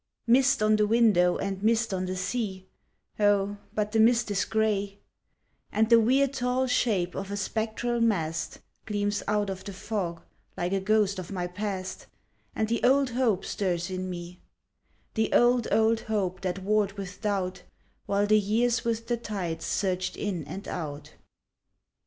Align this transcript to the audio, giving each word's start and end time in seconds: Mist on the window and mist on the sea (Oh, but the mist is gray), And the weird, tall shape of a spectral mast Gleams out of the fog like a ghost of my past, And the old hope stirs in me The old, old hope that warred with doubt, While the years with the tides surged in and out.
Mist 0.25 0.63
on 0.63 0.77
the 0.77 0.87
window 0.87 1.37
and 1.37 1.61
mist 1.61 1.93
on 1.93 2.07
the 2.07 2.15
sea 2.15 2.65
(Oh, 3.19 3.57
but 3.75 3.91
the 3.91 3.99
mist 3.99 4.31
is 4.31 4.45
gray), 4.45 4.97
And 5.71 5.91
the 5.91 5.99
weird, 5.99 6.33
tall 6.33 6.65
shape 6.65 7.13
of 7.13 7.29
a 7.29 7.37
spectral 7.37 7.99
mast 8.01 8.61
Gleams 8.87 9.21
out 9.27 9.51
of 9.51 9.63
the 9.63 9.73
fog 9.73 10.23
like 10.57 10.73
a 10.73 10.79
ghost 10.79 11.19
of 11.19 11.31
my 11.31 11.45
past, 11.45 12.07
And 12.55 12.67
the 12.67 12.83
old 12.83 13.11
hope 13.11 13.45
stirs 13.45 13.91
in 13.91 14.09
me 14.09 14.39
The 15.13 15.31
old, 15.33 15.67
old 15.71 15.99
hope 15.99 16.41
that 16.41 16.63
warred 16.63 16.93
with 16.93 17.21
doubt, 17.21 17.61
While 18.07 18.25
the 18.25 18.39
years 18.39 18.83
with 18.83 19.05
the 19.05 19.17
tides 19.17 19.65
surged 19.65 20.17
in 20.17 20.43
and 20.45 20.67
out. 20.67 21.13